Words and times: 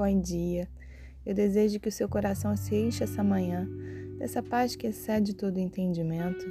bom 0.00 0.18
dia. 0.18 0.66
Eu 1.26 1.34
desejo 1.34 1.78
que 1.78 1.90
o 1.90 1.92
seu 1.92 2.08
coração 2.08 2.56
se 2.56 2.74
encha 2.74 3.04
essa 3.04 3.22
manhã 3.22 3.68
dessa 4.16 4.42
paz 4.42 4.74
que 4.74 4.86
excede 4.86 5.34
todo 5.34 5.58
entendimento, 5.58 6.42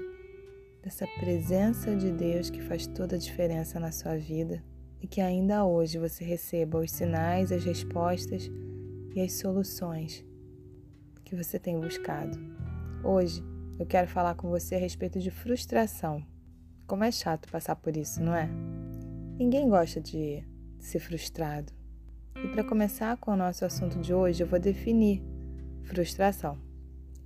dessa 0.83 1.07
presença 1.19 1.95
de 1.95 2.11
Deus 2.11 2.51
que 2.51 2.61
faz 2.61 2.85
toda 2.85 3.15
a 3.15 3.19
diferença 3.19 3.79
na 3.79 3.91
sua 3.91 4.15
vida 4.17 4.63
e 5.01 5.07
que 5.07 5.19
ainda 5.19 5.65
hoje 5.65 5.97
você 5.97 6.23
receba 6.23 6.77
os 6.77 6.91
sinais, 6.91 7.51
as 7.51 7.63
respostas 7.63 8.51
e 9.15 9.19
as 9.19 9.33
soluções 9.33 10.23
que 11.25 11.35
você 11.35 11.57
tem 11.57 11.79
buscado. 11.79 12.37
Hoje 13.03 13.43
eu 13.79 13.85
quero 13.87 14.07
falar 14.07 14.35
com 14.35 14.47
você 14.47 14.75
a 14.75 14.79
respeito 14.79 15.19
de 15.19 15.31
frustração. 15.31 16.23
Como 16.85 17.03
é 17.03 17.11
chato 17.11 17.49
passar 17.51 17.77
por 17.77 17.97
isso, 17.97 18.21
não 18.21 18.35
é? 18.35 18.47
Ninguém 19.39 19.67
gosta 19.67 19.99
de 19.99 20.43
ser 20.77 20.99
frustrado. 20.99 21.78
E 22.43 22.47
para 22.47 22.63
começar 22.63 23.17
com 23.17 23.31
o 23.31 23.35
nosso 23.35 23.65
assunto 23.65 23.99
de 23.99 24.13
hoje, 24.13 24.41
eu 24.41 24.47
vou 24.47 24.59
definir 24.59 25.21
frustração. 25.83 26.57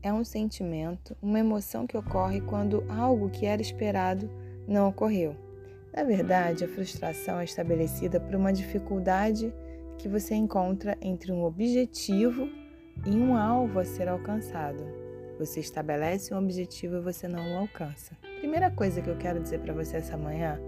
É 0.01 0.11
um 0.11 0.23
sentimento, 0.23 1.15
uma 1.21 1.39
emoção 1.39 1.85
que 1.85 1.95
ocorre 1.95 2.41
quando 2.41 2.83
algo 2.89 3.29
que 3.29 3.45
era 3.45 3.61
esperado 3.61 4.27
não 4.67 4.89
ocorreu. 4.89 5.35
Na 5.95 6.03
verdade, 6.03 6.65
a 6.65 6.67
frustração 6.67 7.39
é 7.39 7.43
estabelecida 7.43 8.19
por 8.19 8.33
uma 8.33 8.51
dificuldade 8.51 9.53
que 9.99 10.09
você 10.09 10.33
encontra 10.33 10.97
entre 10.99 11.31
um 11.31 11.43
objetivo 11.43 12.49
e 13.05 13.11
um 13.11 13.35
alvo 13.35 13.79
a 13.79 13.85
ser 13.85 14.09
alcançado. 14.09 14.83
Você 15.37 15.59
estabelece 15.59 16.33
um 16.33 16.39
objetivo 16.39 16.97
e 16.97 17.01
você 17.01 17.27
não 17.27 17.53
o 17.53 17.57
alcança. 17.59 18.17
Primeira 18.39 18.71
coisa 18.71 18.99
que 18.99 19.09
eu 19.09 19.17
quero 19.17 19.39
dizer 19.39 19.59
para 19.59 19.73
você 19.73 19.97
essa 19.97 20.17
manhã 20.17 20.59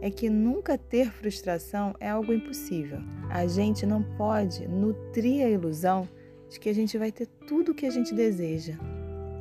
é 0.00 0.10
que 0.10 0.28
nunca 0.28 0.76
ter 0.76 1.10
frustração 1.10 1.94
é 1.98 2.08
algo 2.08 2.32
impossível. 2.32 2.98
A 3.30 3.46
gente 3.46 3.86
não 3.86 4.02
pode 4.02 4.66
nutrir 4.68 5.44
a 5.44 5.50
ilusão 5.50 6.08
de 6.48 6.60
que 6.60 6.68
a 6.68 6.74
gente 6.74 6.96
vai 6.98 7.10
ter 7.10 7.26
tudo 7.46 7.72
o 7.72 7.74
que 7.74 7.86
a 7.86 7.90
gente 7.90 8.14
deseja. 8.14 8.74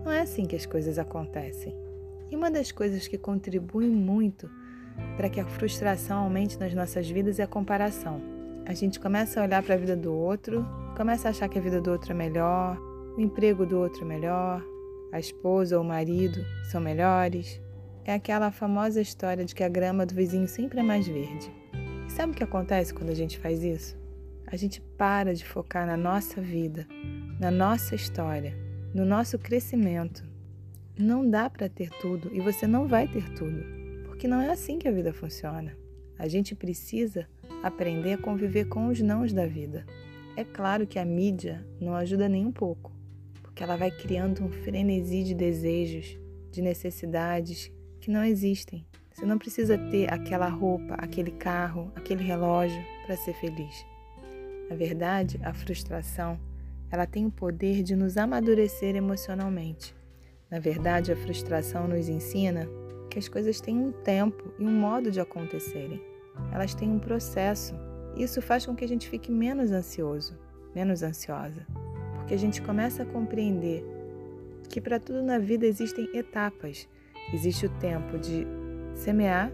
Não 0.04 0.12
é 0.12 0.22
assim 0.22 0.46
que 0.46 0.56
as 0.56 0.66
coisas 0.66 0.98
acontecem. 0.98 1.76
E 2.30 2.36
uma 2.36 2.50
das 2.50 2.72
coisas 2.72 3.08
que 3.08 3.18
contribui 3.18 3.88
muito 3.88 4.50
para 5.18 5.30
que 5.30 5.40
a 5.40 5.46
frustração 5.46 6.24
aumente 6.24 6.60
nas 6.60 6.74
nossas 6.74 7.10
vidas 7.10 7.40
é 7.40 7.44
a 7.44 7.48
comparação. 7.48 8.22
A 8.66 8.74
gente 8.74 9.00
começa 9.00 9.40
a 9.40 9.44
olhar 9.44 9.62
para 9.62 9.76
a 9.76 9.78
vida 9.78 9.96
do 9.96 10.14
outro, 10.14 10.66
começa 10.98 11.28
a 11.28 11.32
achar 11.32 11.48
que 11.48 11.60
a 11.60 11.62
vida 11.62 11.82
do 11.82 11.92
outro 11.92 12.12
é 12.12 12.16
melhor, 12.16 12.78
o 13.16 13.22
emprego 13.22 13.66
do 13.66 13.78
outro 13.78 14.04
é 14.04 14.08
melhor, 14.08 14.64
a 15.12 15.20
esposa 15.20 15.78
ou 15.78 15.84
o 15.84 15.88
marido 15.88 16.44
são 16.72 16.82
melhores, 16.82 17.62
é 18.06 18.14
aquela 18.14 18.52
famosa 18.52 19.02
história 19.02 19.44
de 19.44 19.56
que 19.56 19.64
a 19.64 19.68
grama 19.68 20.06
do 20.06 20.14
vizinho 20.14 20.48
sempre 20.48 20.80
é 20.80 20.84
mais 20.84 21.08
verde. 21.08 21.52
E 22.08 22.12
sabe 22.12 22.34
o 22.34 22.36
que 22.36 22.44
acontece 22.44 22.94
quando 22.94 23.10
a 23.10 23.16
gente 23.16 23.40
faz 23.40 23.64
isso? 23.64 23.98
A 24.46 24.56
gente 24.56 24.80
para 24.80 25.34
de 25.34 25.44
focar 25.44 25.88
na 25.88 25.98
nossa 25.98 26.40
vida, 26.40 26.88
na 27.40 27.50
nossa 27.50 27.96
história, 27.96 28.56
no 28.94 29.04
nosso 29.06 29.40
crescimento. 29.40 30.24
Não 30.96 31.28
dá 31.28 31.50
para 31.50 31.68
ter 31.68 31.90
tudo 32.00 32.30
e 32.32 32.40
você 32.40 32.68
não 32.68 32.88
vai 32.88 33.08
ter 33.08 33.28
tudo, 33.34 33.66
porque 34.06 34.28
não 34.28 34.40
é 34.40 34.52
assim 34.52 34.78
que 34.78 34.88
a 34.88 34.92
vida 34.92 35.12
funciona. 35.12 35.76
A 36.18 36.28
gente 36.28 36.56
precisa 36.56 37.28
aprender 37.64 38.14
a 38.14 38.18
conviver 38.20 38.66
com 38.66 38.86
os 38.88 39.02
nãos 39.02 39.34
da 39.34 39.48
vida. 39.48 39.84
É 40.38 40.44
claro 40.44 40.86
que 40.86 41.00
a 41.00 41.06
mídia 41.06 41.66
não 41.82 41.96
ajuda 41.96 42.30
nem 42.30 42.46
um 42.46 42.52
pouco, 42.52 42.92
porque 43.42 43.64
ela 43.64 43.76
vai 43.76 43.90
criando 43.90 44.44
um 44.44 44.52
frenesi 44.52 45.24
de 45.24 45.34
desejos, 45.34 46.18
de 46.52 46.62
necessidades 46.62 47.74
que 48.06 48.12
não 48.12 48.24
existem. 48.24 48.86
Você 49.12 49.26
não 49.26 49.40
precisa 49.40 49.80
ter 49.80 50.14
aquela 50.14 50.48
roupa, 50.48 50.94
aquele 50.94 51.32
carro, 51.32 51.92
aquele 51.96 52.24
relógio 52.24 52.80
para 53.04 53.18
ser 53.18 53.34
feliz. 53.34 53.84
Na 54.70 54.76
verdade, 54.76 55.40
a 55.44 55.52
frustração, 55.52 56.40
ela 56.92 57.08
tem 57.08 57.26
o 57.26 57.32
poder 57.32 57.82
de 57.82 57.96
nos 57.96 58.16
amadurecer 58.16 58.96
emocionalmente. 58.96 59.96
Na 60.52 60.60
verdade, 60.60 61.12
a 61.12 61.16
frustração 61.16 61.88
nos 61.88 62.08
ensina 62.08 62.68
que 63.10 63.18
as 63.18 63.28
coisas 63.28 63.60
têm 63.60 63.76
um 63.76 63.92
tempo 63.92 64.54
e 64.60 64.64
um 64.64 64.80
modo 64.80 65.10
de 65.10 65.20
acontecerem. 65.20 66.00
Elas 66.52 66.76
têm 66.76 66.92
um 66.92 67.00
processo. 67.00 67.74
Isso 68.16 68.40
faz 68.40 68.68
com 68.68 68.76
que 68.76 68.86
a 68.86 68.88
gente 68.88 69.10
fique 69.10 69.32
menos 69.32 69.72
ansioso, 69.72 70.38
menos 70.76 71.02
ansiosa, 71.02 71.66
porque 72.18 72.36
a 72.36 72.40
gente 72.40 72.62
começa 72.62 73.02
a 73.02 73.06
compreender 73.08 73.84
que 74.70 74.80
para 74.80 75.00
tudo 75.00 75.24
na 75.24 75.40
vida 75.40 75.66
existem 75.66 76.08
etapas 76.14 76.88
Existe 77.34 77.66
o 77.66 77.70
tempo 77.70 78.18
de 78.18 78.46
semear 78.94 79.52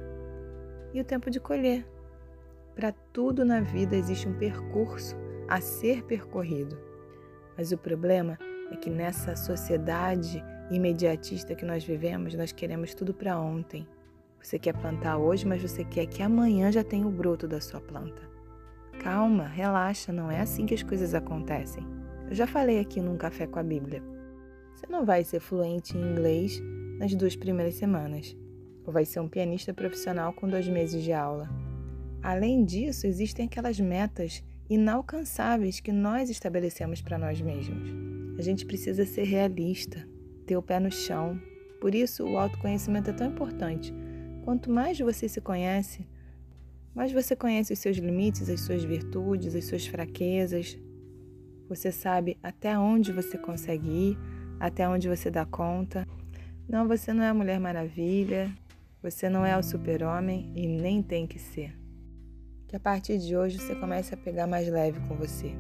e 0.94 1.00
o 1.00 1.06
tempo 1.06 1.30
de 1.30 1.40
colher. 1.40 1.86
Para 2.76 2.92
tudo 3.14 3.46
na 3.46 3.62
vida 3.62 3.96
existe 3.96 4.28
um 4.28 4.38
percurso 4.38 5.16
a 5.48 5.62
ser 5.62 6.04
percorrido. 6.04 6.78
Mas 7.58 7.72
o 7.72 7.78
problema 7.78 8.38
é 8.72 8.76
que 8.76 8.90
nessa 8.90 9.36
sociedade 9.36 10.44
imediatista 10.70 11.56
que 11.56 11.66
nós 11.66 11.84
vivemos, 11.84 12.34
nós 12.34 12.52
queremos 12.52 12.94
tudo 12.94 13.14
para 13.14 13.38
ontem. 13.38 13.88
Você 14.42 14.58
quer 14.58 14.74
plantar 14.74 15.18
hoje, 15.18 15.46
mas 15.46 15.62
você 15.62 15.84
quer 15.84 16.06
que 16.08 16.24
amanhã 16.24 16.72
já 16.72 16.84
tenha 16.84 17.06
o 17.06 17.12
broto 17.12 17.48
da 17.48 17.62
sua 17.62 17.80
planta. 17.80 18.22
Calma, 19.00 19.48
relaxa, 19.48 20.12
não 20.12 20.31
é 20.31 20.40
assim 20.40 20.66
que 20.66 20.74
as 20.74 20.84
coisas 20.84 21.14
acontecem. 21.14 21.86
Eu 22.28 22.36
já 22.36 22.48
falei 22.48 22.80
aqui 22.80 23.02
num 23.02 23.18
café 23.18 23.46
com 23.46 23.60
a 23.60 23.64
Bíblia. 23.64 24.02
Você 24.74 24.88
não 24.88 25.06
vai 25.06 25.24
ser 25.24 25.40
fluente 25.40 25.98
em 25.98 26.02
inglês 26.02 26.62
nas 27.01 27.16
duas 27.16 27.35
primeiras 27.35 27.73
semanas, 27.73 28.38
ou 28.85 28.94
vai 28.94 29.06
ser 29.06 29.19
um 29.22 29.28
pianista 29.28 29.73
profissional 29.73 30.31
com 30.34 30.47
dois 30.47 30.67
meses 30.67 31.03
de 31.03 31.12
aula. 31.12 31.50
Além 32.22 32.63
disso, 32.63 33.07
existem 33.07 33.47
aquelas 33.47 33.79
metas 33.79 34.44
inalcançáveis 34.69 35.79
que 35.79 35.91
nós 35.91 36.29
estabelecemos 36.29 37.01
para 37.01 37.17
nós 37.17 37.41
mesmos. 37.41 37.89
A 38.38 38.44
gente 38.44 38.67
precisa 38.67 39.03
ser 39.03 39.23
realista, 39.23 40.07
ter 40.45 40.56
o 40.56 40.62
pé 40.62 40.79
no 40.79 40.91
chão. 40.91 41.41
Por 41.81 41.95
isso, 41.95 42.23
o 42.23 42.38
autoconhecimento 42.38 43.09
é 43.09 43.13
tão 43.13 43.31
importante. 43.31 43.91
Quanto 44.45 44.69
mais 44.69 45.00
você 45.00 45.28
se 45.28 45.41
conhece, 45.41 46.07
mais 46.94 47.12
você 47.12 47.35
conhece 47.35 47.73
os 47.73 47.79
seus 47.79 47.97
limites, 47.97 48.47
as 48.47 48.62
suas 48.62 48.83
virtudes, 48.83 49.56
as 49.56 49.66
suas 49.66 49.88
fraquezas. 49.88 50.78
Você 51.68 51.91
sabe 51.91 52.38
até 52.44 52.78
onde 52.78 53.12
você 53.12 53.39
consegue 53.39 53.89
ir, 53.89 54.18
até 54.59 54.88
onde 54.88 55.09
você 55.09 55.31
dá 55.31 55.47
conta. 55.47 56.07
Não, 56.68 56.88
você 56.88 57.14
não 57.14 57.24
é 57.24 57.30
a 57.30 57.34
Mulher 57.34 57.60
Maravilha, 57.60 58.52
você 59.02 59.28
não 59.30 59.46
é 59.46 59.58
o 59.58 59.64
super-homem 59.64 60.52
e 60.56 60.68
nem 60.68 61.02
tem 61.02 61.26
que 61.26 61.40
ser. 61.40 61.76
Que 62.68 62.76
a 62.76 62.80
partir 62.80 63.18
de 63.18 63.36
hoje 63.36 63.58
você 63.58 63.76
comece 63.76 64.14
a 64.14 64.18
pegar 64.18 64.48
mais 64.48 64.68
leve 64.68 65.00
com 65.08 65.16
você. 65.16 65.54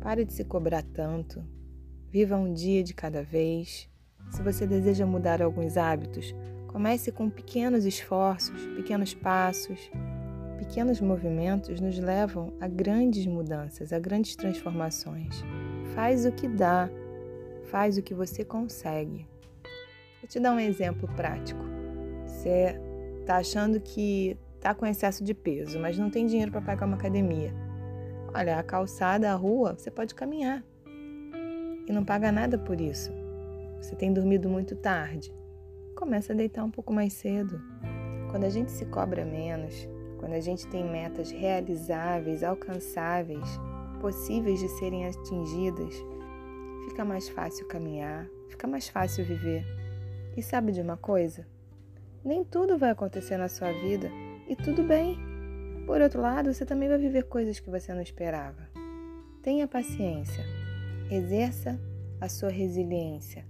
Pare 0.00 0.24
de 0.24 0.32
se 0.32 0.44
cobrar 0.44 0.82
tanto. 0.82 1.44
Viva 2.10 2.36
um 2.36 2.52
dia 2.52 2.82
de 2.82 2.94
cada 2.94 3.22
vez. 3.22 3.88
Se 4.30 4.42
você 4.42 4.66
deseja 4.66 5.06
mudar 5.06 5.42
alguns 5.42 5.76
hábitos, 5.76 6.34
comece 6.66 7.12
com 7.12 7.28
pequenos 7.28 7.84
esforços, 7.84 8.66
pequenos 8.74 9.14
passos. 9.14 9.90
Pequenos 10.58 11.00
movimentos 11.00 11.80
nos 11.80 11.98
levam 11.98 12.52
a 12.60 12.66
grandes 12.66 13.26
mudanças, 13.26 13.92
a 13.92 13.98
grandes 13.98 14.34
transformações. 14.36 15.44
Faz 15.94 16.24
o 16.24 16.32
que 16.32 16.48
dá, 16.48 16.88
faz 17.64 17.98
o 17.98 18.02
que 18.02 18.14
você 18.14 18.44
consegue. 18.44 19.26
Te 20.30 20.38
dar 20.38 20.52
um 20.52 20.60
exemplo 20.60 21.08
prático. 21.16 21.60
Você 22.24 22.80
está 23.18 23.38
achando 23.38 23.80
que 23.80 24.38
está 24.54 24.72
com 24.72 24.86
excesso 24.86 25.24
de 25.24 25.34
peso, 25.34 25.80
mas 25.80 25.98
não 25.98 26.08
tem 26.08 26.24
dinheiro 26.24 26.52
para 26.52 26.60
pagar 26.60 26.86
uma 26.86 26.94
academia. 26.94 27.52
Olha, 28.32 28.56
a 28.56 28.62
calçada, 28.62 29.32
a 29.32 29.34
rua, 29.34 29.74
você 29.76 29.90
pode 29.90 30.14
caminhar 30.14 30.64
e 31.84 31.92
não 31.92 32.04
paga 32.04 32.30
nada 32.30 32.56
por 32.56 32.80
isso. 32.80 33.10
Você 33.82 33.96
tem 33.96 34.12
dormido 34.12 34.48
muito 34.48 34.76
tarde. 34.76 35.34
Começa 35.96 36.32
a 36.32 36.36
deitar 36.36 36.62
um 36.62 36.70
pouco 36.70 36.92
mais 36.92 37.12
cedo. 37.12 37.60
Quando 38.30 38.44
a 38.44 38.50
gente 38.50 38.70
se 38.70 38.86
cobra 38.86 39.24
menos, 39.24 39.88
quando 40.20 40.34
a 40.34 40.40
gente 40.40 40.64
tem 40.68 40.88
metas 40.88 41.32
realizáveis, 41.32 42.44
alcançáveis, 42.44 43.48
possíveis 44.00 44.60
de 44.60 44.68
serem 44.68 45.08
atingidas, 45.08 45.92
fica 46.88 47.04
mais 47.04 47.28
fácil 47.28 47.66
caminhar, 47.66 48.30
fica 48.48 48.68
mais 48.68 48.88
fácil 48.88 49.24
viver. 49.24 49.79
E 50.36 50.42
sabe 50.42 50.72
de 50.72 50.80
uma 50.80 50.96
coisa? 50.96 51.46
Nem 52.24 52.44
tudo 52.44 52.78
vai 52.78 52.90
acontecer 52.90 53.36
na 53.36 53.48
sua 53.48 53.72
vida 53.72 54.10
e 54.48 54.54
tudo 54.54 54.82
bem. 54.82 55.18
Por 55.86 56.00
outro 56.00 56.20
lado, 56.20 56.52
você 56.52 56.64
também 56.64 56.88
vai 56.88 56.98
viver 56.98 57.24
coisas 57.24 57.58
que 57.58 57.70
você 57.70 57.92
não 57.92 58.02
esperava. 58.02 58.68
Tenha 59.42 59.66
paciência. 59.66 60.44
Exerça 61.10 61.80
a 62.20 62.28
sua 62.28 62.50
resiliência. 62.50 63.44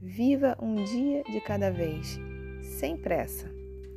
Viva 0.00 0.56
um 0.60 0.84
dia 0.84 1.24
de 1.24 1.40
cada 1.40 1.70
vez, 1.70 2.18
sem 2.62 2.96
pressa. 2.96 3.50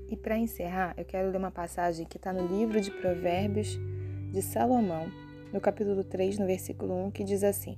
E 0.10 0.18
para 0.18 0.38
encerrar, 0.38 0.94
eu 0.98 1.06
quero 1.06 1.30
ler 1.30 1.38
uma 1.38 1.52
passagem 1.52 2.06
que 2.06 2.18
está 2.18 2.34
no 2.34 2.48
livro 2.48 2.82
de 2.82 2.92
Provérbios 2.92 3.80
de 4.32 4.42
Salomão, 4.42 5.08
no 5.52 5.62
capítulo 5.62 6.04
3, 6.04 6.40
no 6.40 6.48
versículo 6.48 7.06
1, 7.06 7.12
que 7.12 7.24
diz 7.24 7.44
assim: 7.44 7.78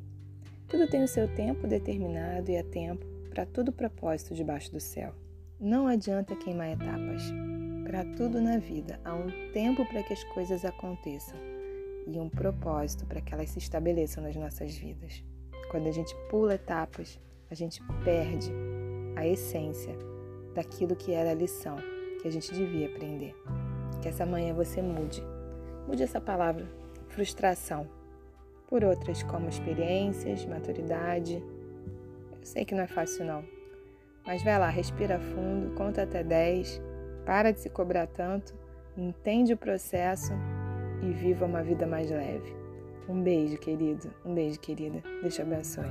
Tudo 0.68 0.88
tem 0.88 1.04
o 1.04 1.08
seu 1.08 1.28
tempo 1.36 1.68
determinado 1.68 2.50
e 2.50 2.58
a 2.58 2.63
tempo 2.63 3.15
para 3.36 3.46
todo 3.46 3.74
propósito 3.74 4.34
debaixo 4.34 4.72
do 4.72 4.80
céu. 4.80 5.14
Não 5.60 5.88
adianta 5.88 6.38
queimar 6.38 6.70
etapas. 6.70 7.22
Para 7.84 8.06
tudo 8.16 8.42
na 8.42 8.58
vida 8.58 8.98
há 9.04 9.14
um 9.14 9.52
tempo 9.52 9.86
para 9.86 10.02
que 10.04 10.14
as 10.14 10.24
coisas 10.24 10.64
aconteçam. 10.64 11.38
e 12.08 12.20
um 12.20 12.30
propósito 12.30 13.04
para 13.08 13.20
que 13.20 13.34
elas 13.34 13.50
se 13.50 13.58
estabeleçam 13.58 14.24
nas 14.24 14.36
nossas 14.36 14.76
vidas. 14.76 15.24
Quando 15.72 15.88
a 15.88 15.92
gente 15.92 16.16
pula 16.30 16.54
etapas, 16.54 17.20
a 17.50 17.56
gente 17.56 17.82
perde 18.04 18.52
a 19.16 19.28
essência 19.28 19.98
daquilo 20.54 20.96
que 20.96 21.12
era 21.12 21.32
a 21.32 21.34
lição 21.34 21.78
que 22.22 22.28
a 22.28 22.32
gente 22.32 22.54
devia 22.54 22.88
aprender. 22.88 23.36
Que 24.04 24.08
essa 24.08 24.24
manhã 24.26 24.54
você 24.54 24.84
mude. 24.84 25.22
Mude 25.88 26.04
essa 26.04 26.22
palavra, 26.22 26.70
frustração, 27.10 27.90
por 28.68 28.84
outras 28.84 29.24
como 29.24 29.50
experiências, 29.50 30.46
maturidade. 30.46 31.44
Sei 32.46 32.64
que 32.64 32.76
não 32.76 32.84
é 32.84 32.88
fácil 32.88 33.26
não, 33.26 33.44
mas 34.24 34.44
vai 34.44 34.60
lá, 34.60 34.70
respira 34.70 35.20
fundo, 35.20 35.74
conta 35.74 36.04
até 36.04 36.24
10, 36.24 36.80
para 37.26 37.52
de 37.52 37.60
se 37.60 37.72
cobrar 37.72 38.06
tanto, 38.06 38.54
entende 38.96 39.54
o 39.54 39.58
processo 39.58 40.32
e 41.02 41.12
viva 41.12 41.44
uma 41.44 41.64
vida 41.64 41.88
mais 41.88 42.12
leve. 42.12 42.56
Um 43.10 43.20
beijo, 43.22 43.58
querido. 43.58 44.14
Um 44.24 44.36
beijo, 44.36 44.60
querida. 44.60 45.02
Deus 45.22 45.34
te 45.34 45.42
abençoe. 45.42 45.90